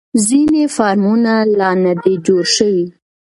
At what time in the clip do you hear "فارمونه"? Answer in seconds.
0.75-1.33